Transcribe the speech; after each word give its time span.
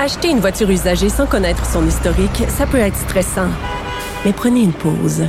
Acheter 0.00 0.30
une 0.30 0.40
voiture 0.40 0.70
usagée 0.70 1.10
sans 1.10 1.26
connaître 1.26 1.66
son 1.70 1.86
historique, 1.86 2.44
ça 2.48 2.66
peut 2.66 2.78
être 2.78 2.96
stressant. 2.96 3.50
Mais 4.24 4.32
prenez 4.32 4.62
une 4.62 4.72
pause. 4.72 5.26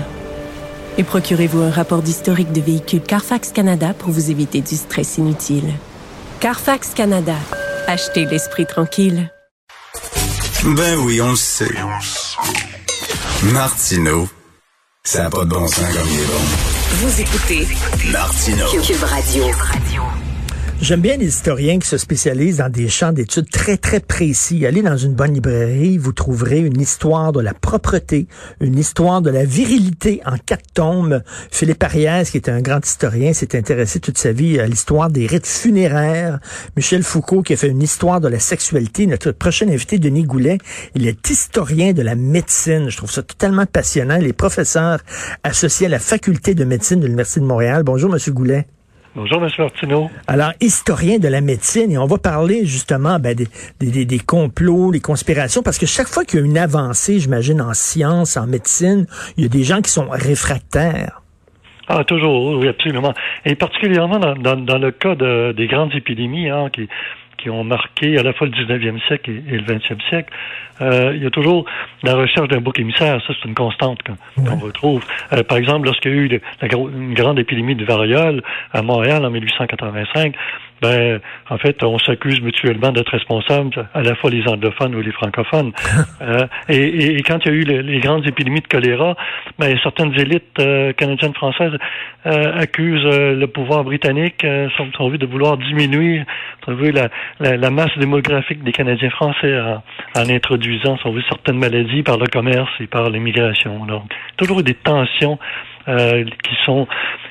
Et 0.97 1.03
procurez-vous 1.03 1.61
un 1.61 1.69
rapport 1.69 2.01
d'historique 2.01 2.53
de 2.53 2.61
véhicule 2.61 3.01
Carfax 3.01 3.51
Canada 3.51 3.93
pour 3.93 4.11
vous 4.11 4.31
éviter 4.31 4.61
du 4.61 4.77
stress 4.77 5.17
inutile. 5.17 5.73
Carfax 6.39 6.93
Canada. 6.93 7.35
Achetez 7.85 8.23
l'esprit 8.23 8.65
tranquille. 8.65 9.29
Ben 10.63 10.97
oui, 10.99 11.19
on 11.19 11.31
le 11.31 11.35
sait. 11.35 11.75
Martino, 13.51 14.29
ça 15.03 15.23
n'a 15.23 15.29
pas 15.29 15.43
de 15.43 15.49
bon 15.49 15.67
sens 15.67 15.79
comme 15.79 16.07
il 16.07 16.21
est 16.21 16.27
bon. 16.27 16.43
Vous 16.91 17.19
écoutez 17.19 17.67
Martino. 18.09 18.67
Cube 18.69 19.03
Radio. 19.03 19.47
J'aime 20.81 21.01
bien 21.01 21.15
les 21.15 21.27
historiens 21.27 21.77
qui 21.77 21.87
se 21.87 21.99
spécialisent 21.99 22.57
dans 22.57 22.71
des 22.71 22.89
champs 22.89 23.11
d'études 23.11 23.51
très, 23.51 23.77
très 23.77 23.99
précis. 23.99 24.65
Allez 24.65 24.81
dans 24.81 24.97
une 24.97 25.13
bonne 25.13 25.35
librairie, 25.35 25.99
vous 25.99 26.11
trouverez 26.11 26.57
une 26.57 26.81
histoire 26.81 27.31
de 27.31 27.39
la 27.39 27.53
propreté, 27.53 28.27
une 28.61 28.79
histoire 28.79 29.21
de 29.21 29.29
la 29.29 29.45
virilité 29.45 30.21
en 30.25 30.37
quatre 30.43 30.65
tomes. 30.73 31.21
Philippe 31.51 31.83
Ariès, 31.83 32.31
qui 32.31 32.37
est 32.37 32.49
un 32.49 32.61
grand 32.61 32.83
historien, 32.83 33.31
s'est 33.31 33.55
intéressé 33.55 33.99
toute 33.99 34.17
sa 34.17 34.31
vie 34.31 34.59
à 34.59 34.65
l'histoire 34.65 35.11
des 35.11 35.27
rites 35.27 35.45
funéraires. 35.45 36.39
Michel 36.75 37.03
Foucault, 37.03 37.43
qui 37.43 37.53
a 37.53 37.57
fait 37.57 37.69
une 37.69 37.83
histoire 37.83 38.19
de 38.19 38.27
la 38.27 38.39
sexualité. 38.39 39.05
Notre 39.05 39.33
prochain 39.33 39.69
invité, 39.69 39.99
Denis 39.99 40.23
Goulet, 40.23 40.57
il 40.95 41.07
est 41.07 41.29
historien 41.29 41.93
de 41.93 42.01
la 42.01 42.15
médecine. 42.15 42.89
Je 42.89 42.97
trouve 42.97 43.11
ça 43.11 43.21
totalement 43.21 43.67
passionnant. 43.67 44.17
Les 44.17 44.33
professeurs 44.33 44.99
associés 45.43 45.85
à 45.85 45.89
la 45.89 45.99
faculté 45.99 46.55
de 46.55 46.65
médecine 46.65 46.99
de 46.99 47.05
l'Université 47.05 47.39
de 47.39 47.45
Montréal. 47.45 47.83
Bonjour, 47.83 48.09
Monsieur 48.09 48.31
Goulet. 48.31 48.65
Bonjour, 49.13 49.43
M. 49.43 49.49
Martineau. 49.59 50.09
Alors, 50.27 50.53
historien 50.61 51.19
de 51.19 51.27
la 51.27 51.41
médecine, 51.41 51.91
et 51.91 51.97
on 51.97 52.05
va 52.05 52.17
parler 52.17 52.65
justement 52.65 53.19
ben, 53.19 53.35
des, 53.35 53.47
des, 53.81 54.05
des, 54.05 54.19
complots, 54.19 54.91
des 54.91 55.01
conspirations, 55.01 55.61
parce 55.61 55.77
que 55.77 55.85
chaque 55.85 56.07
fois 56.07 56.23
qu'il 56.23 56.39
y 56.39 56.41
a 56.41 56.45
une 56.45 56.57
avancée, 56.57 57.19
j'imagine, 57.19 57.61
en 57.61 57.73
science, 57.73 58.37
en 58.37 58.47
médecine, 58.47 59.05
il 59.35 59.43
y 59.43 59.45
a 59.47 59.49
des 59.49 59.63
gens 59.63 59.81
qui 59.81 59.91
sont 59.91 60.07
réfractaires. 60.09 61.21
Ah, 61.89 62.05
toujours, 62.05 62.57
oui, 62.57 62.69
absolument. 62.69 63.13
Et 63.43 63.55
particulièrement 63.55 64.17
dans, 64.17 64.35
dans, 64.35 64.55
dans 64.55 64.77
le 64.77 64.91
cas 64.91 65.15
de, 65.15 65.51
des 65.51 65.67
grandes 65.67 65.93
épidémies 65.93 66.47
hein, 66.47 66.69
qui, 66.71 66.87
qui 67.41 67.49
ont 67.49 67.63
marqué 67.63 68.17
à 68.17 68.23
la 68.23 68.33
fois 68.33 68.47
le 68.47 68.53
19e 68.53 68.99
siècle 69.07 69.31
et, 69.31 69.57
le 69.57 69.63
20e 69.63 70.01
siècle, 70.09 70.33
euh, 70.81 71.13
il 71.15 71.23
y 71.23 71.25
a 71.25 71.29
toujours 71.29 71.65
la 72.03 72.15
recherche 72.15 72.47
d'un 72.47 72.59
bouc 72.59 72.79
émissaire. 72.79 73.21
Ça, 73.25 73.33
c'est 73.33 73.47
une 73.47 73.55
constante 73.55 73.99
qu'on 74.03 74.57
retrouve. 74.57 75.03
Euh, 75.33 75.43
par 75.43 75.57
exemple, 75.57 75.85
lorsqu'il 75.85 76.11
y 76.11 76.15
a 76.15 76.17
eu 76.17 76.27
la, 76.61 76.67
une 76.77 77.13
grande 77.13 77.39
épidémie 77.39 77.75
de 77.75 77.85
variole 77.85 78.41
à 78.73 78.81
Montréal 78.81 79.25
en 79.25 79.29
1885, 79.29 80.35
ben, 80.81 81.19
en 81.49 81.57
fait, 81.57 81.83
on 81.83 81.99
s'accuse 81.99 82.41
mutuellement 82.41 82.91
d'être 82.91 83.11
responsables, 83.11 83.87
à 83.93 84.01
la 84.01 84.15
fois 84.15 84.31
les 84.31 84.47
anglophones 84.47 84.95
ou 84.95 85.01
les 85.01 85.11
francophones. 85.11 85.71
euh, 86.21 86.47
et, 86.69 87.17
et, 87.17 87.21
quand 87.21 87.37
il 87.45 87.47
y 87.47 87.51
a 87.51 87.53
eu 87.53 87.81
les, 87.83 87.99
grandes 87.99 88.27
épidémies 88.27 88.61
de 88.61 88.67
choléra, 88.67 89.15
ben, 89.59 89.77
certaines 89.83 90.13
élites 90.19 90.59
euh, 90.59 90.91
canadiennes 90.93 91.35
françaises 91.35 91.73
euh, 92.25 92.53
accusent 92.55 93.05
euh, 93.05 93.35
le 93.35 93.47
pouvoir 93.47 93.83
britannique, 93.83 94.45
sont, 94.75 94.91
sont 94.97 95.09
vu 95.09 95.19
de 95.19 95.25
vouloir 95.27 95.57
diminuer, 95.57 96.23
sont 96.65 96.73
vu 96.73 96.91
la, 96.91 97.09
la, 97.39 97.57
la, 97.57 97.69
masse 97.69 97.95
démographique 97.97 98.63
des 98.63 98.71
Canadiens 98.71 99.09
français 99.11 99.59
en, 99.59 99.83
en 100.15 100.29
introduisant, 100.29 100.97
sont 100.97 101.13
certaines 101.29 101.59
maladies 101.59 102.01
par 102.01 102.17
le 102.17 102.25
commerce 102.25 102.71
et 102.79 102.87
par 102.87 103.09
l'immigration. 103.09 103.85
Donc, 103.85 104.03
toujours 104.37 104.63
des 104.63 104.73
tensions 104.73 105.37
euh, 105.87 106.23
qui 106.23 106.55
sont 106.65 106.87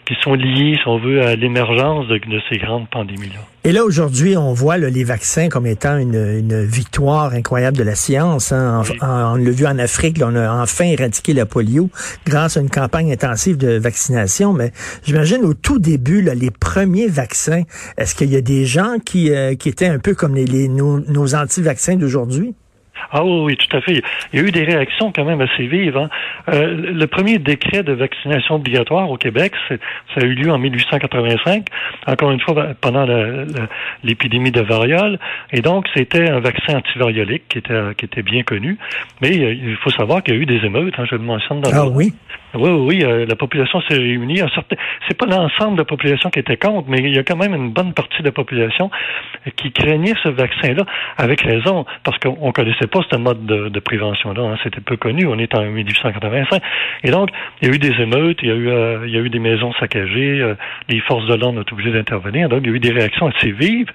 qui 0.07 0.17
sont 0.23 0.35
liées, 0.35 0.77
si 0.77 0.89
on 0.89 0.99
veut, 0.99 1.23
à 1.23 1.37
l'émergence 1.37 2.09
de, 2.09 2.21
ces 2.49 2.59
grandes 2.59 2.89
pandémies-là. 2.89 3.39
Et 3.63 3.71
là, 3.71 3.85
aujourd'hui, 3.85 4.37
on 4.37 4.53
voit 4.53 4.77
les 4.77 5.05
vaccins 5.05 5.49
comme 5.49 5.67
étant 5.67 5.99
une, 5.99 6.17
une, 6.17 6.65
victoire 6.65 7.33
incroyable 7.35 7.77
de 7.77 7.85
la 7.85 7.95
science. 7.95 8.51
Hein. 8.51 8.83
on 9.03 9.37
l'a 9.37 9.51
vu 9.51 9.67
en 9.67 9.79
Afrique, 9.79 10.21
on 10.25 10.35
a 10.35 10.51
enfin 10.63 10.87
éradiqué 10.87 11.33
la 11.33 11.47
polio 11.47 11.91
grâce 12.27 12.57
à 12.57 12.61
une 12.61 12.71
campagne 12.71 13.13
intensive 13.13 13.57
de 13.57 13.79
vaccination. 13.79 14.53
Mais 14.53 14.73
j'imagine 15.05 15.45
au 15.45 15.55
tout 15.55 15.79
début, 15.79 16.23
là, 16.23 16.35
les 16.35 16.51
premiers 16.51 17.07
vaccins, 17.07 17.63
est-ce 17.97 18.17
qu'il 18.17 18.33
y 18.33 18.37
a 18.37 18.41
des 18.41 18.65
gens 18.65 18.97
qui, 19.05 19.31
euh, 19.31 19.55
qui 19.55 19.69
étaient 19.69 19.87
un 19.87 20.01
peu 20.01 20.15
comme 20.15 20.35
les, 20.35 20.45
les 20.45 20.67
nos, 20.67 20.99
nos 20.99 21.35
anti-vaccins 21.37 21.95
d'aujourd'hui? 21.95 22.55
Ah 23.13 23.25
oui, 23.25 23.41
oui, 23.45 23.57
tout 23.57 23.77
à 23.77 23.81
fait. 23.81 24.03
Il 24.33 24.41
y 24.41 24.43
a 24.43 24.47
eu 24.47 24.51
des 24.51 24.65
réactions 24.65 25.13
quand 25.13 25.25
même 25.25 25.41
assez 25.41 25.67
vives. 25.67 25.97
Hein. 25.97 26.09
Euh, 26.53 26.93
le 26.93 27.07
premier 27.07 27.39
décret 27.39 27.83
de 27.83 27.93
vaccination 27.93 28.57
obligatoire 28.57 29.11
au 29.11 29.17
Québec, 29.17 29.53
ça 29.69 30.21
a 30.21 30.25
eu 30.25 30.35
lieu 30.35 30.51
en 30.51 30.59
1885, 30.59 31.67
encore 32.07 32.31
une 32.31 32.41
fois 32.41 32.69
pendant 32.81 33.07
l'épidémie 34.05 34.51
de 34.51 34.61
variole. 34.61 35.19
Et 35.53 35.61
donc, 35.61 35.87
c'était 35.95 36.29
un 36.29 36.41
vaccin 36.41 36.77
antivariolique 36.77 37.45
qui 37.49 37.59
était, 37.59 37.95
qui 37.97 38.05
était 38.05 38.23
bien 38.23 38.43
connu. 38.43 38.79
Mais 39.21 39.39
euh, 39.39 39.53
il 39.53 39.77
faut 39.77 39.91
savoir 39.91 40.23
qu'il 40.23 40.35
y 40.35 40.39
a 40.39 40.41
eu 40.41 40.47
des 40.47 40.65
émeutes, 40.65 40.95
hein, 40.99 41.05
je 41.11 41.17
le 41.17 41.23
mentionne 41.23 41.61
dans 41.61 41.71
Ah 41.73 41.87
oui? 41.87 42.13
Oui, 42.55 42.71
oui, 42.71 43.05
euh, 43.05 43.27
la 43.27 43.37
population 43.37 43.81
s'est 43.83 43.97
réunie. 43.97 44.41
C'est 45.09 45.17
pas 45.17 45.27
l'ensemble 45.27 45.75
de 45.75 45.83
la 45.83 45.85
population 45.85 46.31
qui 46.31 46.41
était 46.41 46.57
contre, 46.57 46.89
mais 46.89 46.99
il 46.99 47.15
y 47.15 47.19
a 47.19 47.23
quand 47.23 47.37
même 47.37 47.55
une 47.55 47.71
bonne 47.71 47.93
partie 47.93 48.21
de 48.21 48.27
la 48.27 48.33
population 48.33 48.91
qui 49.57 49.73
craignait 49.73 50.15
ce 50.23 50.29
vaccin-là, 50.29 50.85
avec 51.17 51.43
raison, 51.43 51.87
parce 52.03 52.19
qu'on 52.19 52.53
connaissait 52.53 52.87
pas 52.87 53.01
ce 53.11 53.17
mode 53.17 53.47
de, 53.47 53.81
prévention-là. 53.81 54.43
Hein. 54.43 54.59
C'était 54.63 54.81
peu 54.81 54.97
connu. 54.97 55.27
On 55.27 55.39
est 55.39 55.55
en 55.55 55.65
1885. 55.65 56.63
Et 57.05 57.11
donc, 57.11 57.31
il 57.61 57.69
y 57.69 57.71
a 57.71 57.75
eu 57.75 57.79
des 57.79 58.01
émeutes, 58.01 58.39
il 58.43 58.49
y 58.49 58.53
a 58.53 58.55
eu, 58.55 58.69
euh, 58.69 59.07
il 59.07 59.13
y 59.13 59.17
a 59.17 59.21
eu 59.21 59.31
des 59.31 59.39
maisons 59.39 59.73
saccagées, 59.81 60.41
euh, 60.41 60.55
les 60.89 61.01
forces 61.01 61.27
de 61.27 61.35
l'ordre 61.35 61.59
ont 61.59 61.63
été 61.63 61.73
obligées 61.73 61.93
d'intervenir. 61.93 62.49
Donc, 62.49 62.61
il 62.65 62.71
y 62.71 62.73
a 62.73 62.77
eu 62.77 62.81
des 62.81 62.93
réactions 62.93 63.29
assez 63.29 63.53
vives 63.53 63.91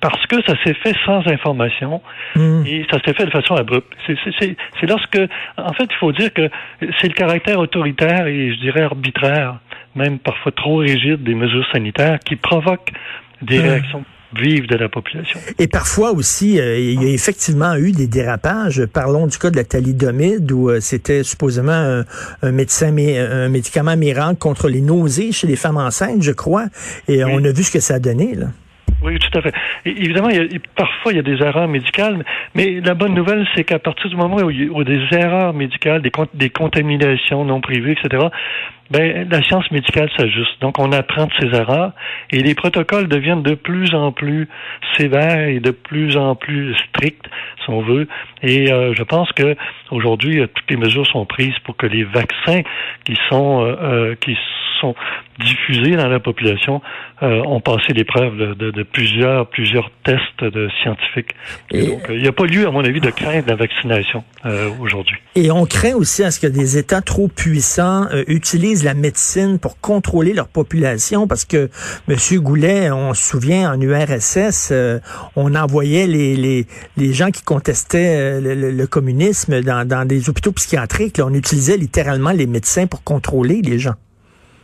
parce 0.00 0.26
que 0.26 0.36
ça 0.46 0.54
s'est 0.64 0.74
fait 0.74 0.94
sans 1.04 1.26
information 1.26 2.02
mmh. 2.36 2.66
et 2.66 2.86
ça 2.90 2.98
s'est 3.04 3.14
fait 3.14 3.26
de 3.26 3.30
façon 3.30 3.54
abrupte. 3.54 3.88
C'est 4.06 4.86
lorsque, 4.86 5.20
en 5.56 5.72
fait, 5.72 5.88
il 5.90 5.96
faut 5.98 6.12
dire 6.12 6.32
que 6.32 6.48
c'est 6.98 7.08
le 7.08 7.14
caractère 7.14 7.58
autoritaire 7.58 7.99
et, 8.02 8.54
je 8.54 8.60
dirais, 8.60 8.82
arbitraire, 8.82 9.60
même 9.94 10.18
parfois 10.18 10.52
trop 10.52 10.76
rigide 10.76 11.22
des 11.22 11.34
mesures 11.34 11.66
sanitaires 11.72 12.18
qui 12.20 12.36
provoquent 12.36 12.92
des 13.42 13.58
mmh. 13.58 13.62
réactions 13.62 14.04
vive 14.32 14.66
de 14.68 14.76
la 14.76 14.88
population. 14.88 15.40
Et 15.58 15.66
parfois 15.66 16.12
aussi, 16.12 16.60
euh, 16.60 16.78
il 16.78 17.02
y 17.02 17.06
a 17.06 17.08
effectivement 17.12 17.74
eu 17.74 17.92
des 17.92 18.06
dérapages. 18.06 18.84
Parlons 18.86 19.26
du 19.26 19.36
cas 19.38 19.50
de 19.50 19.56
la 19.56 19.64
thalidomide 19.64 20.50
où 20.52 20.70
euh, 20.70 20.80
c'était 20.80 21.24
supposément 21.24 22.04
un, 22.42 22.52
médecin, 22.52 22.96
un 22.96 23.48
médicament 23.48 23.96
miracle 23.96 24.38
contre 24.38 24.68
les 24.68 24.80
nausées 24.80 25.32
chez 25.32 25.46
les 25.46 25.56
femmes 25.56 25.78
enceintes, 25.78 26.22
je 26.22 26.32
crois. 26.32 26.66
Et 27.08 27.24
on 27.24 27.42
a 27.44 27.52
vu 27.52 27.64
ce 27.64 27.72
que 27.72 27.80
ça 27.80 27.94
a 27.94 27.98
donné, 27.98 28.34
là. 28.34 28.46
Oui, 29.02 29.18
tout 29.18 29.38
à 29.38 29.42
fait. 29.42 29.54
évidemment, 29.86 30.28
il 30.28 30.36
y 30.36 30.56
a, 30.56 30.58
parfois, 30.76 31.12
il 31.12 31.16
y 31.16 31.18
a 31.18 31.22
des 31.22 31.42
erreurs 31.42 31.68
médicales, 31.68 32.24
mais 32.54 32.80
la 32.80 32.94
bonne 32.94 33.14
nouvelle, 33.14 33.46
c'est 33.54 33.64
qu'à 33.64 33.78
partir 33.78 34.10
du 34.10 34.16
moment 34.16 34.36
où 34.36 34.50
il 34.50 34.64
y 34.64 34.70
a 34.70 34.84
des 34.84 35.16
erreurs 35.16 35.54
médicales, 35.54 36.02
des, 36.02 36.12
des 36.34 36.50
contaminations 36.50 37.44
non 37.44 37.60
privées, 37.60 37.92
etc., 37.92 38.26
ben, 38.90 39.28
la 39.30 39.42
science 39.42 39.70
médicale 39.70 40.10
s'ajuste. 40.16 40.60
Donc, 40.60 40.78
on 40.78 40.92
apprend 40.92 41.26
de 41.26 41.32
ces 41.40 41.56
erreurs 41.56 41.92
et 42.30 42.40
les 42.40 42.54
protocoles 42.54 43.08
deviennent 43.08 43.42
de 43.42 43.54
plus 43.54 43.94
en 43.94 44.12
plus 44.12 44.48
sévères 44.96 45.48
et 45.48 45.60
de 45.60 45.70
plus 45.70 46.16
en 46.16 46.34
plus 46.34 46.74
stricts, 46.88 47.24
si 47.64 47.70
on 47.70 47.82
veut. 47.82 48.08
Et 48.42 48.72
euh, 48.72 48.92
je 48.94 49.02
pense 49.02 49.30
que 49.32 49.56
aujourd'hui, 49.90 50.42
toutes 50.54 50.70
les 50.70 50.76
mesures 50.76 51.06
sont 51.06 51.24
prises 51.24 51.58
pour 51.64 51.76
que 51.76 51.86
les 51.86 52.04
vaccins 52.04 52.62
qui 53.04 53.16
sont 53.28 53.64
euh, 53.64 53.76
euh 53.80 54.14
qui 54.20 54.36
sont 54.80 54.94
diffusés 55.38 55.96
dans 55.96 56.08
la 56.08 56.20
population 56.20 56.82
euh, 57.22 57.42
ont 57.46 57.60
passé 57.60 57.92
l'épreuve 57.94 58.36
de, 58.56 58.70
de, 58.70 58.82
plusieurs 58.82 59.46
plusieurs 59.46 59.90
tests 60.04 60.42
de 60.42 60.68
scientifiques. 60.82 61.34
donc, 61.72 62.00
il 62.10 62.22
n'y 62.22 62.28
a 62.28 62.32
pas 62.32 62.44
lieu, 62.44 62.66
à 62.66 62.70
mon 62.70 62.84
avis, 62.84 63.00
de 63.00 63.10
craindre 63.10 63.46
la 63.46 63.56
vaccination 63.56 64.24
euh, 64.44 64.70
aujourd'hui. 64.80 65.16
Et 65.34 65.50
on 65.50 65.66
craint 65.66 65.94
aussi 65.94 66.22
à 66.22 66.30
ce 66.30 66.40
que 66.40 66.46
des 66.46 66.78
États 66.78 67.02
trop 67.02 67.28
puissants 67.28 68.06
euh, 68.12 68.24
la 68.84 68.94
médecine 68.94 69.58
pour 69.58 69.80
contrôler 69.80 70.32
leur 70.32 70.48
population, 70.48 71.26
parce 71.26 71.44
que 71.44 71.70
M. 72.08 72.16
Goulet, 72.40 72.90
on 72.90 73.14
se 73.14 73.22
souvient 73.22 73.72
en 73.72 73.80
URSS, 73.80 74.72
on 75.36 75.54
envoyait 75.54 76.06
les, 76.06 76.36
les, 76.36 76.66
les 76.96 77.12
gens 77.12 77.30
qui 77.30 77.42
contestaient 77.42 78.40
le, 78.40 78.86
communisme 78.86 79.62
dans, 79.62 79.86
dans 79.86 80.04
des 80.04 80.28
hôpitaux 80.28 80.52
psychiatriques. 80.52 81.20
On 81.22 81.34
utilisait 81.34 81.76
littéralement 81.76 82.30
les 82.30 82.46
médecins 82.46 82.86
pour 82.86 83.02
contrôler 83.04 83.62
les 83.62 83.78
gens. 83.78 83.94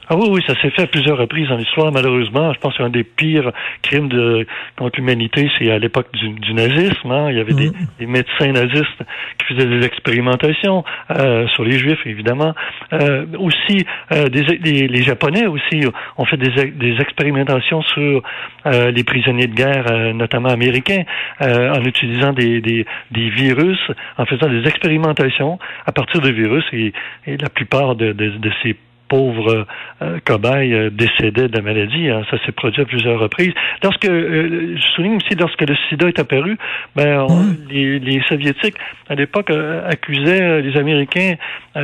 Ah 0.08 0.14
oui, 0.16 0.28
oui, 0.30 0.40
ça 0.46 0.54
s'est 0.62 0.70
fait 0.70 0.82
à 0.82 0.86
plusieurs 0.86 1.18
reprises 1.18 1.48
dans 1.48 1.56
l'histoire, 1.56 1.90
malheureusement. 1.90 2.52
Je 2.52 2.60
pense 2.60 2.76
qu'un 2.76 2.90
des 2.90 3.02
pires 3.02 3.50
crimes 3.82 4.08
de, 4.08 4.46
contre 4.76 4.98
l'humanité, 4.98 5.50
c'est 5.58 5.70
à 5.72 5.80
l'époque 5.80 6.12
du, 6.12 6.28
du, 6.28 6.54
nazisme. 6.54 7.10
Hein. 7.10 7.30
Il 7.30 7.36
y 7.36 7.40
avait 7.40 7.54
des, 7.54 7.70
mm. 7.70 7.74
des, 7.98 8.06
médecins 8.06 8.52
nazistes 8.52 9.02
qui 9.38 9.54
faisaient 9.54 9.66
des 9.66 9.84
expérimentations 9.84 10.84
euh, 11.10 11.48
sur 11.48 11.64
les 11.64 11.76
Juifs, 11.78 12.06
évidemment. 12.06 12.54
Euh, 12.92 13.26
aussi, 13.38 13.84
euh, 14.12 14.28
des, 14.28 14.42
les, 14.86 15.02
Japonais 15.02 15.46
aussi 15.46 15.82
ont 16.18 16.24
fait 16.24 16.36
des, 16.36 16.70
des 16.70 17.00
expérimentations 17.00 17.82
sur 17.82 18.22
euh, 18.66 18.92
les 18.92 19.02
prisonniers 19.02 19.48
de 19.48 19.54
guerre, 19.54 19.86
euh, 19.90 20.12
notamment 20.12 20.50
américains, 20.50 21.02
en 21.40 21.84
utilisant 21.84 22.32
des, 22.32 22.60
des, 22.60 22.86
des, 23.10 23.30
virus, 23.30 23.78
en 24.18 24.24
faisant 24.24 24.48
des 24.48 24.66
expérimentations 24.68 25.58
à 25.84 25.92
partir 25.92 26.20
de 26.20 26.30
virus. 26.30 26.64
Et, 26.72 26.92
et 27.26 27.36
la 27.36 27.48
plupart 27.48 27.96
de, 27.96 28.12
de, 28.12 28.30
de 28.30 28.50
ces 28.62 28.76
pauvre 29.08 29.66
euh, 30.02 30.18
cobaye 30.24 30.72
euh, 30.74 30.90
décédait 30.90 31.48
de 31.48 31.56
la 31.56 31.62
maladie. 31.62 32.08
Hein. 32.08 32.22
Ça 32.30 32.38
s'est 32.44 32.52
produit 32.52 32.82
à 32.82 32.84
plusieurs 32.84 33.18
reprises. 33.18 33.52
Lorsque, 33.82 34.06
je 34.06 34.86
souligne 34.94 35.16
aussi, 35.16 35.34
lorsque 35.38 35.62
le 35.62 35.76
sida 35.88 36.08
est 36.08 36.18
apparu, 36.18 36.56
ben, 36.94 37.26
mmh. 37.26 37.56
les, 37.70 37.98
les, 37.98 38.22
Soviétiques, 38.28 38.76
à 39.08 39.14
l'époque, 39.14 39.50
accusaient 39.50 40.62
les 40.62 40.76
Américains 40.78 41.34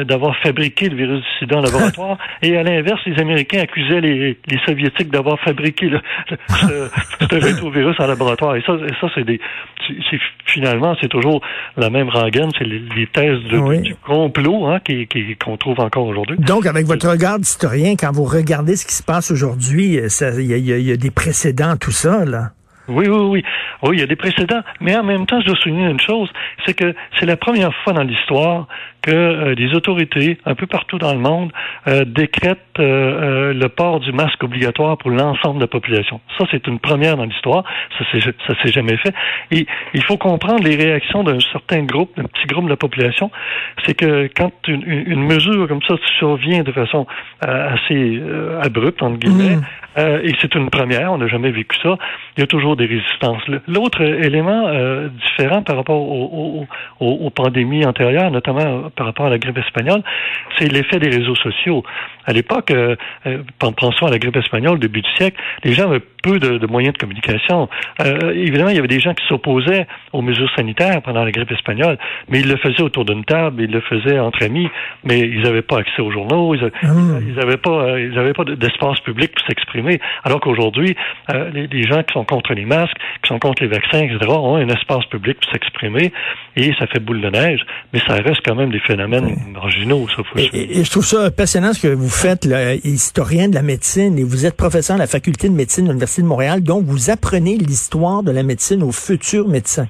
d'avoir 0.04 0.36
fabriqué 0.38 0.88
le 0.88 0.96
virus 0.96 1.20
du 1.20 1.38
sida 1.38 1.58
en 1.58 1.60
laboratoire. 1.60 2.18
et 2.42 2.56
à 2.56 2.62
l'inverse, 2.62 3.00
les 3.06 3.20
Américains 3.20 3.60
accusaient 3.60 4.00
les, 4.00 4.38
les 4.46 4.58
Soviétiques 4.66 5.10
d'avoir 5.10 5.38
fabriqué 5.40 5.88
le, 5.88 6.00
ce, 6.28 6.88
ce 7.30 7.34
rétrovirus 7.34 7.98
en 7.98 8.06
laboratoire. 8.06 8.56
Et 8.56 8.62
ça, 8.62 8.74
et 8.74 8.94
ça 9.00 9.08
c'est 9.14 9.24
des... 9.24 9.40
finalement, 10.46 10.96
c'est 11.00 11.08
toujours 11.08 11.40
la 11.76 11.90
même 11.90 12.08
rengaine. 12.08 12.50
C'est 12.58 12.64
les, 12.64 13.06
thèses 13.12 13.42
de, 13.50 13.80
du 13.82 13.94
complot 13.96 14.66
hein, 14.66 14.78
qu'on 14.86 15.04
qui, 15.04 15.36
qu'on 15.36 15.56
trouve 15.56 15.80
encore 15.80 16.06
aujourd'hui. 16.06 16.36
Donc, 16.38 16.66
avec 16.66 16.86
votre 16.86 17.08
regard 17.08 17.38
d'historien, 17.38 17.94
quand 17.98 18.12
vous 18.12 18.24
regardez 18.24 18.76
ce 18.76 18.86
qui 18.86 18.94
se 18.94 19.02
passe 19.02 19.30
aujourd'hui, 19.30 19.98
euh, 19.98 20.08
il 20.38 20.56
y, 20.56 20.72
y, 20.82 20.92
a 20.92 20.96
des 20.96 21.10
précédents, 21.10 21.76
tout 21.76 21.90
ça, 21.90 22.24
là. 22.24 22.50
Oui, 22.88 23.06
oui, 23.08 23.20
oui. 23.30 23.44
Oui, 23.82 23.96
il 23.96 24.00
y 24.00 24.02
a 24.02 24.06
des 24.06 24.16
précédents. 24.16 24.62
Mais 24.80 24.96
en 24.96 25.02
même 25.02 25.26
temps, 25.26 25.40
je 25.40 25.46
dois 25.46 25.56
souligner 25.56 25.88
une 25.88 26.00
chose, 26.00 26.30
c'est 26.64 26.74
que 26.74 26.94
c'est 27.18 27.26
la 27.26 27.36
première 27.36 27.74
fois 27.82 27.92
dans 27.92 28.02
l'histoire 28.02 28.66
que 29.02 29.10
euh, 29.10 29.54
les 29.54 29.74
autorités, 29.74 30.38
un 30.46 30.54
peu 30.54 30.66
partout 30.66 30.98
dans 30.98 31.12
le 31.12 31.18
monde, 31.18 31.52
euh, 31.88 32.04
décrètent 32.04 32.58
euh, 32.78 33.52
le 33.52 33.68
port 33.68 34.00
du 34.00 34.12
masque 34.12 34.42
obligatoire 34.44 34.96
pour 34.96 35.10
l'ensemble 35.10 35.56
de 35.56 35.64
la 35.64 35.66
population. 35.66 36.20
Ça, 36.38 36.44
c'est 36.50 36.66
une 36.68 36.78
première 36.78 37.16
dans 37.16 37.24
l'histoire. 37.24 37.64
Ça, 37.98 38.04
ça 38.46 38.54
s'est 38.62 38.72
jamais 38.72 38.96
fait. 38.96 39.12
Et 39.50 39.66
il 39.92 40.02
faut 40.04 40.16
comprendre 40.16 40.62
les 40.62 40.76
réactions 40.76 41.24
d'un 41.24 41.40
certain 41.40 41.82
groupe, 41.82 42.16
d'un 42.16 42.24
petit 42.24 42.46
groupe 42.46 42.64
de 42.64 42.70
la 42.70 42.76
population. 42.76 43.30
C'est 43.84 43.94
que 43.94 44.30
quand 44.36 44.52
une, 44.68 44.84
une, 44.86 45.22
mesure 45.22 45.66
comme 45.66 45.82
ça 45.86 45.94
survient 46.18 46.62
de 46.62 46.72
façon 46.72 47.06
assez 47.40 48.22
abrupte, 48.60 49.02
entre 49.02 49.18
guillemets, 49.18 49.56
mmh. 49.56 50.00
et 50.24 50.34
c'est 50.40 50.54
une 50.54 50.70
première, 50.70 51.12
on 51.12 51.18
n'a 51.18 51.26
jamais 51.26 51.50
vécu 51.50 51.76
ça, 51.82 51.96
il 52.36 52.40
y 52.40 52.42
a 52.42 52.46
toujours 52.46 52.76
des 52.76 52.86
résistances. 52.86 53.42
L'autre 53.72 54.02
élément 54.02 54.70
différent 55.08 55.62
par 55.62 55.76
rapport 55.76 56.00
aux, 56.00 56.66
aux, 57.00 57.06
aux 57.06 57.30
pandémies 57.30 57.84
antérieures, 57.84 58.30
notamment 58.30 58.90
par 58.96 59.06
rapport 59.06 59.26
à 59.26 59.30
la 59.30 59.38
grippe 59.38 59.58
espagnole, 59.58 60.02
c'est 60.58 60.70
l'effet 60.70 60.98
des 60.98 61.08
réseaux 61.08 61.36
sociaux. 61.36 61.82
À 62.24 62.32
l'époque, 62.32 62.70
euh, 62.70 62.96
euh, 63.26 63.38
pensons 63.58 64.06
à 64.06 64.10
la 64.10 64.18
grippe 64.18 64.36
espagnole, 64.36 64.78
début 64.78 65.02
du 65.02 65.10
siècle, 65.16 65.40
les 65.64 65.72
gens 65.72 65.88
avaient 65.88 66.02
peu 66.22 66.38
de, 66.38 66.66
moyens 66.66 66.94
de 66.94 66.98
communication. 66.98 67.68
Euh, 68.00 68.32
évidemment, 68.32 68.70
il 68.70 68.76
y 68.76 68.78
avait 68.78 68.86
des 68.86 69.00
gens 69.00 69.12
qui 69.12 69.26
s'opposaient 69.26 69.88
aux 70.12 70.22
mesures 70.22 70.50
sanitaires 70.54 71.02
pendant 71.02 71.24
la 71.24 71.32
grippe 71.32 71.50
espagnole, 71.50 71.98
mais 72.28 72.40
ils 72.40 72.48
le 72.48 72.56
faisaient 72.56 72.82
autour 72.82 73.04
d'une 73.04 73.24
table, 73.24 73.62
ils 73.62 73.70
le 73.70 73.80
faisaient 73.80 74.20
entre 74.20 74.44
amis, 74.44 74.68
mais 75.02 75.18
ils 75.18 75.40
n'avaient 75.40 75.62
pas 75.62 75.78
accès 75.78 76.00
aux 76.00 76.12
journaux, 76.12 76.54
ils 76.54 76.60
n'avaient 76.60 77.54
ah. 77.54 77.56
pas, 77.56 77.98
ils 77.98 78.16
avaient 78.16 78.32
pas 78.32 78.44
d'espace 78.44 79.00
public 79.00 79.32
pour 79.34 79.46
s'exprimer. 79.46 80.00
Alors 80.22 80.40
qu'aujourd'hui, 80.40 80.96
les, 81.28 81.66
les, 81.66 81.82
gens 81.82 82.02
qui 82.04 82.12
sont 82.12 82.24
contre 82.24 82.54
les 82.54 82.64
masques, 82.64 82.96
qui 83.22 83.28
sont 83.28 83.40
contre 83.40 83.61
les 83.62 83.68
vaccins, 83.68 84.00
etc., 84.00 84.18
ont 84.28 84.56
un 84.56 84.68
espace 84.68 85.04
public 85.06 85.38
pour 85.40 85.52
s'exprimer, 85.52 86.12
et 86.56 86.72
ça 86.78 86.86
fait 86.86 87.00
boule 87.00 87.20
de 87.20 87.30
neige, 87.30 87.60
mais 87.92 88.00
ça 88.00 88.14
reste 88.14 88.40
quand 88.44 88.54
même 88.54 88.70
des 88.70 88.80
phénomènes 88.80 89.36
marginaux, 89.52 90.06
ça 90.08 90.22
faut 90.22 90.38
et, 90.38 90.50
et, 90.52 90.84
je 90.84 90.90
trouve 90.90 91.04
ça 91.04 91.30
passionnant 91.30 91.72
ce 91.72 91.86
que 91.86 91.92
vous 91.92 92.10
faites, 92.10 92.44
là, 92.44 92.74
historien 92.74 93.48
de 93.48 93.54
la 93.54 93.62
médecine, 93.62 94.18
et 94.18 94.24
vous 94.24 94.46
êtes 94.46 94.56
professeur 94.56 94.96
à 94.96 94.98
la 94.98 95.06
faculté 95.06 95.48
de 95.48 95.54
médecine 95.54 95.84
de 95.84 95.90
l'Université 95.90 96.22
de 96.22 96.26
Montréal, 96.26 96.62
donc 96.62 96.84
vous 96.84 97.10
apprenez 97.10 97.56
l'histoire 97.56 98.22
de 98.22 98.32
la 98.32 98.42
médecine 98.42 98.82
aux 98.82 98.92
futurs 98.92 99.48
médecins. 99.48 99.88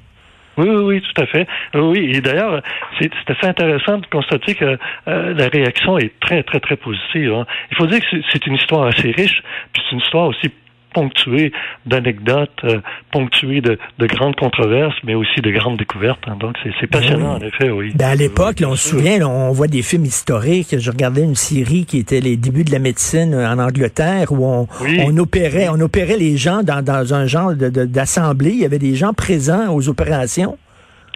Oui, 0.57 0.69
oui, 0.69 0.83
oui, 0.83 1.01
tout 1.01 1.21
à 1.21 1.25
fait. 1.25 1.47
Oui, 1.73 2.11
et 2.13 2.21
d'ailleurs, 2.21 2.61
c'est 2.99 3.11
assez 3.27 3.47
intéressant 3.47 3.97
de 3.97 4.05
constater 4.05 4.53
que 4.53 4.77
euh, 5.07 5.33
la 5.33 5.47
réaction 5.47 5.97
est 5.97 6.13
très, 6.19 6.43
très, 6.43 6.59
très 6.59 6.75
positive. 6.75 7.33
Hein. 7.33 7.45
Il 7.71 7.77
faut 7.77 7.87
dire 7.87 7.99
que 7.99 8.17
c'est 8.31 8.45
une 8.45 8.55
histoire 8.55 8.85
assez 8.85 9.11
riche, 9.11 9.41
puis 9.73 9.81
c'est 9.83 9.95
une 9.95 10.01
histoire 10.01 10.27
aussi 10.27 10.51
ponctué 10.93 11.51
d'anecdotes, 11.85 12.51
euh, 12.63 12.79
ponctué 13.11 13.61
de, 13.61 13.77
de, 13.99 14.05
grandes 14.07 14.35
controverses, 14.35 14.95
mais 15.03 15.15
aussi 15.15 15.41
de 15.41 15.51
grandes 15.51 15.77
découvertes. 15.77 16.23
Hein. 16.27 16.37
Donc, 16.39 16.55
c'est 16.79 16.87
passionnant, 16.87 17.37
ben 17.37 17.45
en 17.45 17.47
effet, 17.47 17.69
oui. 17.69 17.91
Ben 17.95 18.07
à 18.07 18.15
l'époque, 18.15 18.63
on 18.65 18.75
se 18.75 18.89
souvient, 18.89 19.25
on 19.27 19.51
voit 19.51 19.67
des 19.67 19.81
films 19.81 20.05
historiques. 20.05 20.75
Je 20.77 20.91
regardais 20.91 21.23
une 21.23 21.35
série 21.35 21.85
qui 21.85 21.97
était 21.97 22.21
les 22.21 22.37
débuts 22.37 22.63
de 22.63 22.71
la 22.71 22.79
médecine 22.79 23.35
en 23.35 23.59
Angleterre, 23.59 24.31
où 24.31 24.45
on, 24.45 24.67
on 24.99 25.17
opérait, 25.17 25.67
on 25.69 25.79
opérait 25.79 26.17
les 26.17 26.37
gens 26.37 26.63
dans, 26.63 26.83
dans 26.83 27.13
un 27.13 27.25
genre 27.25 27.53
d'assemblée. 27.53 28.51
Il 28.51 28.59
y 28.59 28.65
avait 28.65 28.79
des 28.79 28.95
gens 28.95 29.13
présents 29.13 29.73
aux 29.73 29.89
opérations. 29.89 30.57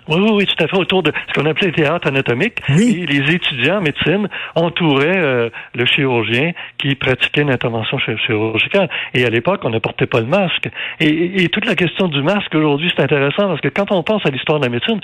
Oui, 0.08 0.20
oui, 0.20 0.30
oui, 0.32 0.46
tout 0.46 0.64
à 0.64 0.68
fait, 0.68 0.78
autour 0.78 1.04
de 1.04 1.12
ce 1.28 1.34
qu'on 1.34 1.46
appelait 1.46 1.68
le 1.68 1.74
théâtre 1.74 2.08
anatomique. 2.08 2.60
Et 2.70 3.06
les 3.06 3.34
étudiants 3.34 3.78
en 3.78 3.82
médecine 3.82 4.28
entouraient 4.56 5.18
euh, 5.18 5.50
le 5.76 5.86
chirurgien 5.86 6.52
qui 6.78 6.96
pratiquait 6.96 7.42
une 7.42 7.52
intervention 7.52 7.98
chirurgicale. 7.98 8.90
Et 9.14 9.26
à 9.26 9.30
l'époque, 9.30 9.62
on 9.64 9.70
ne 9.70 9.80
portait 9.80 10.06
pas 10.06 10.20
le 10.20 10.26
masque. 10.26 10.70
Et, 11.00 11.44
et, 11.44 11.50
toute 11.50 11.66
la 11.66 11.76
question 11.76 12.08
du 12.08 12.22
masque 12.22 12.54
aujourd'hui, 12.56 12.92
c'est 12.96 13.04
intéressant 13.04 13.48
parce 13.48 13.62
que 13.62 13.68
quand 13.70 13.92
on 13.92 14.04
pense 14.04 14.26
à 14.26 14.30
l'histoire 14.30 14.60
de 14.60 14.66
la 14.66 14.72
médecine, 14.72 15.00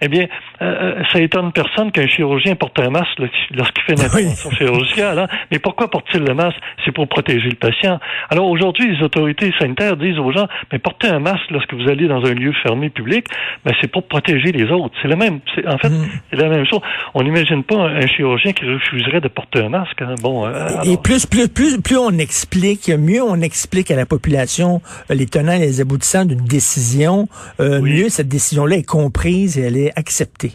eh 0.00 0.08
bien, 0.08 0.26
euh, 0.62 0.94
euh 0.98 1.02
ça 1.12 1.20
étonne 1.20 1.52
personne 1.52 1.92
qu'un 1.92 2.06
chirurgien 2.06 2.54
porte 2.56 2.78
un 2.80 2.90
masque 2.90 3.18
lorsqu'il 3.54 3.82
fait 3.84 3.94
une 3.94 4.00
intervention 4.00 4.50
chirurgicale. 4.50 5.18
Hein? 5.18 5.28
Mais 5.50 5.58
pourquoi 5.58 5.88
porte-t-il 5.88 6.24
le 6.24 6.34
masque? 6.34 6.58
C'est 6.84 6.92
pour 6.92 7.08
protéger 7.08 7.48
le 7.48 7.56
patient. 7.56 7.98
Alors 8.30 8.48
aujourd'hui, 8.48 8.94
les 8.94 9.02
autorités 9.02 9.52
sanitaires 9.58 9.96
disent 9.96 10.18
aux 10.18 10.32
gens, 10.32 10.48
mais 10.72 10.78
portez 10.78 11.08
un 11.08 11.20
masque 11.20 11.50
lorsque 11.50 11.72
vous 11.74 11.88
allez 11.88 12.08
dans 12.08 12.24
un 12.24 12.34
lieu 12.34 12.52
fermé 12.62 12.90
public, 12.90 13.26
mais 13.64 13.72
c'est 13.80 13.90
pour 13.90 14.06
protéger 14.06 14.47
les 14.52 14.70
autres. 14.70 14.94
C'est 15.02 15.08
le 15.08 15.16
même. 15.16 15.40
En 15.66 15.78
fait, 15.78 15.88
mm. 15.88 16.08
c'est 16.30 16.36
la 16.36 16.48
même 16.48 16.66
chose. 16.66 16.80
On 17.14 17.22
n'imagine 17.22 17.62
pas 17.64 17.76
un, 17.76 18.06
chirurgien 18.06 18.52
qui 18.52 18.64
refuserait 18.64 19.20
de 19.20 19.28
porter 19.28 19.60
un 19.60 19.68
masque. 19.68 20.00
Hein. 20.02 20.14
Bon. 20.22 20.46
Euh, 20.46 20.68
et 20.84 20.96
plus, 20.96 21.26
plus, 21.26 21.48
plus, 21.48 21.80
plus 21.80 21.96
on 21.96 22.18
explique, 22.18 22.88
mieux 22.88 23.22
on 23.22 23.40
explique 23.40 23.90
à 23.90 23.96
la 23.96 24.06
population 24.06 24.80
euh, 25.10 25.14
les 25.14 25.26
tenants 25.26 25.52
et 25.52 25.60
les 25.60 25.80
aboutissants 25.80 26.24
d'une 26.24 26.44
décision, 26.44 27.28
euh, 27.60 27.80
mieux 27.80 28.08
cette 28.08 28.28
décision-là 28.28 28.76
est 28.76 28.82
comprise 28.82 29.58
et 29.58 29.62
elle 29.62 29.76
est 29.76 29.92
acceptée. 29.96 30.52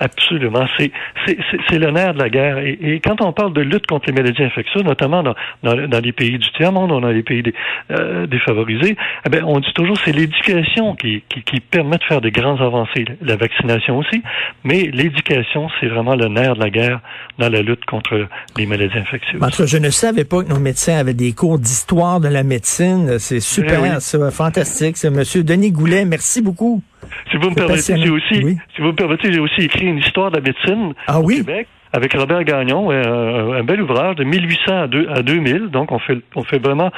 Absolument. 0.00 0.66
C'est, 0.76 0.90
c'est, 1.26 1.38
c'est 1.68 1.78
le 1.78 1.90
nerf 1.90 2.14
de 2.14 2.18
la 2.18 2.28
guerre. 2.28 2.58
Et, 2.58 3.00
quand 3.04 3.20
on 3.20 3.32
parle 3.32 3.52
de 3.52 3.60
lutte 3.60 3.86
contre 3.86 4.06
les 4.08 4.12
maladies 4.12 4.42
infectieuses, 4.42 4.84
notamment 4.84 5.22
dans, 5.22 5.34
dans, 5.62 6.00
les 6.00 6.12
pays 6.12 6.38
du 6.38 6.50
tiers-monde, 6.52 6.90
dans 7.00 7.08
les 7.08 7.22
pays 7.22 7.42
euh, 7.90 8.26
défavorisés, 8.26 8.96
eh 9.26 9.28
bien, 9.28 9.44
on 9.44 9.60
dit 9.60 9.72
toujours 9.74 9.96
c'est 10.04 10.12
l'éducation 10.12 10.94
qui, 10.94 11.22
qui, 11.28 11.42
qui, 11.42 11.60
permet 11.60 11.98
de 11.98 12.04
faire 12.04 12.20
des 12.20 12.30
grandes 12.30 12.60
avancées. 12.60 13.04
La 13.22 13.36
vaccination 13.36 13.98
aussi, 13.98 14.22
mais 14.64 14.90
l'éducation, 14.92 15.68
c'est 15.80 15.88
vraiment 15.88 16.16
le 16.16 16.28
nerf 16.28 16.54
de 16.54 16.60
la 16.60 16.70
guerre 16.70 17.00
dans 17.38 17.48
la 17.48 17.62
lutte 17.62 17.84
contre 17.84 18.28
les 18.56 18.66
maladies 18.66 18.98
infectieuses. 18.98 19.40
je 19.66 19.78
ne 19.78 19.90
savais 19.90 20.24
pas 20.24 20.42
que 20.42 20.48
nos 20.48 20.58
médecins 20.60 20.96
avaient 20.96 21.14
des 21.14 21.32
cours 21.32 21.58
d'histoire 21.58 22.20
de 22.20 22.28
la 22.28 22.42
médecine. 22.42 23.18
C'est 23.18 23.40
super, 23.40 23.84
eh 23.84 24.00
c'est 24.00 24.30
fantastique. 24.30 24.96
C'est 24.96 25.10
Monsieur 25.10 25.42
Denis 25.44 25.72
Goulet, 25.72 26.04
merci 26.04 26.42
beaucoup. 26.42 26.82
Si 27.30 27.36
vous 27.36 27.50
me 27.50 27.54
permettez, 27.54 27.96
j'ai 27.96 28.10
aussi, 28.10 28.58
si 28.74 28.80
vous 28.80 28.88
me 28.88 28.94
permettez, 28.94 29.32
j'ai 29.32 29.40
aussi 29.40 29.62
écrit 29.62 29.86
une 29.86 29.98
histoire 29.98 30.30
de 30.30 30.36
la 30.36 30.42
médecine 30.42 30.94
ah, 31.06 31.20
au 31.20 31.24
oui? 31.24 31.36
Québec 31.38 31.68
avec 31.92 32.14
Robert 32.14 32.42
Gagnon, 32.44 32.90
euh, 32.90 33.58
un, 33.58 33.64
bel 33.64 33.82
ouvrage 33.82 34.16
de 34.16 34.24
1800 34.24 34.82
à, 34.82 34.86
2, 34.86 35.08
à 35.10 35.22
2000. 35.22 35.68
Donc, 35.68 35.92
on 35.92 35.98
fait, 35.98 36.18
on 36.34 36.42
fait 36.42 36.58
vraiment 36.58 36.90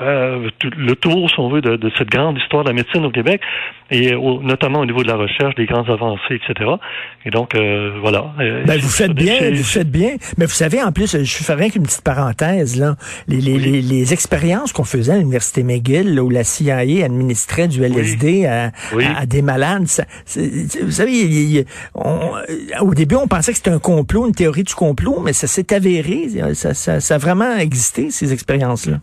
euh, 0.00 0.48
le 0.76 0.94
tour, 0.94 1.28
si 1.30 1.38
on 1.38 1.48
veut, 1.48 1.60
de, 1.60 1.76
de, 1.76 1.90
cette 1.98 2.08
grande 2.08 2.38
histoire 2.38 2.64
de 2.64 2.68
la 2.68 2.74
médecine 2.74 3.04
au 3.04 3.10
Québec, 3.10 3.40
et 3.90 4.12
notamment 4.12 4.80
au 4.80 4.86
niveau 4.86 5.02
de 5.02 5.08
la 5.08 5.16
recherche, 5.16 5.54
des 5.56 5.66
grandes 5.66 5.90
avancées, 5.90 6.36
etc. 6.36 6.70
Et 7.24 7.30
donc, 7.30 7.54
euh, 7.54 7.98
voilà. 8.00 8.32
Ben, 8.38 8.78
vous 8.78 8.88
faites 8.88 9.12
bien, 9.12 9.50
vous 9.50 9.64
faites 9.64 9.90
bien. 9.90 10.16
Mais 10.38 10.46
vous 10.46 10.52
savez, 10.52 10.82
en 10.82 10.92
plus, 10.92 11.22
je 11.22 11.44
fais 11.44 11.54
rien 11.54 11.70
qu'une 11.70 11.82
petite 11.82 12.02
parenthèse, 12.04 12.78
là. 12.78 12.94
Les, 13.26 13.40
les, 13.40 13.58
les, 13.58 13.82
les 13.82 14.12
expériences 14.12 14.72
qu'on 14.72 14.84
faisait 14.84 15.12
à 15.12 15.18
l'Université 15.18 15.62
McGill, 15.62 16.14
là, 16.14 16.22
où 16.22 16.30
la 16.30 16.44
CIA 16.44 17.04
administrait 17.04 17.68
du 17.68 17.82
LSD 17.82 18.46
à, 18.46 18.70
à, 19.18 19.26
des 19.26 19.42
malades, 19.42 19.86
ça, 19.86 20.04
vous 20.36 20.90
savez, 20.90 21.64
au 21.94 22.94
début, 22.94 23.16
on 23.16 23.28
pensait 23.28 23.52
que 23.52 23.58
c'était 23.58 23.70
un 23.70 23.78
complot, 23.78 24.26
une 24.26 24.34
théorie 24.34 24.64
du 24.64 24.74
complot, 24.74 25.20
mais 25.24 25.32
ça 25.32 25.46
s'est 25.46 25.74
avéré. 25.74 26.28
Ça, 26.54 26.74
ça, 26.74 27.00
ça 27.00 27.14
a 27.14 27.18
vraiment 27.18 27.56
existé, 27.56 28.10
ces 28.10 28.32
expériences-là. 28.32 28.98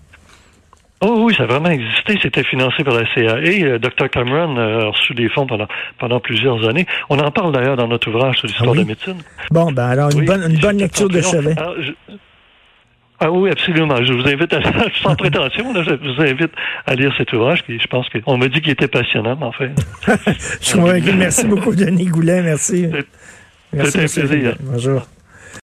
Oh 1.01 1.25
oui, 1.25 1.35
ça 1.35 1.43
a 1.43 1.45
vraiment 1.45 1.69
existé. 1.69 2.17
C'était 2.21 2.43
financé 2.43 2.83
par 2.83 2.95
la 2.95 3.05
CIA. 3.13 3.39
Et 3.43 3.63
euh, 3.63 3.79
Dr. 3.79 4.09
Cameron 4.09 4.57
a 4.57 4.85
reçu 4.87 5.13
des 5.13 5.29
fonds 5.29 5.45
pendant, 5.45 5.67
pendant 5.99 6.19
plusieurs 6.19 6.67
années. 6.67 6.87
On 7.09 7.19
en 7.19 7.29
parle 7.29 7.51
d'ailleurs 7.51 7.75
dans 7.75 7.87
notre 7.87 8.09
ouvrage 8.09 8.37
sur 8.37 8.47
l'histoire 8.47 8.73
de 8.73 8.79
la 8.79 8.85
médecine. 8.85 9.17
Bon, 9.51 9.71
ben 9.71 9.85
alors, 9.85 10.09
une 10.11 10.25
bonne, 10.25 10.51
une 10.51 10.59
bonne 10.59 10.77
lecture 10.77 11.09
de 11.09 11.21
chevet. 11.21 11.55
Ah 13.19 13.31
oui, 13.31 13.49
absolument. 13.49 13.95
Je 14.03 14.13
vous 14.13 14.27
invite 14.27 14.53
à, 14.53 14.61
sans 15.01 15.15
prétention, 15.15 15.73
là, 15.73 15.83
je 15.83 15.93
vous 15.95 16.21
invite 16.21 16.51
à 16.85 16.93
lire 16.93 17.11
cet 17.17 17.33
ouvrage 17.33 17.63
qui, 17.63 17.79
je 17.79 17.87
pense 17.87 18.07
qu'on 18.09 18.37
m'a 18.37 18.47
dit 18.47 18.61
qu'il 18.61 18.71
était 18.71 18.87
passionnant, 18.87 19.37
en 19.41 19.51
fait. 19.51 19.71
je 20.61 20.65
suis 20.65 20.79
convaincu. 20.79 21.13
Merci 21.13 21.47
beaucoup, 21.47 21.73
Denis 21.73 22.05
Goulet. 22.05 22.43
Merci. 22.43 22.87
C'était 23.73 24.03
un 24.03 24.27
plaisir. 24.27 24.55
Bonjour. 24.61 25.07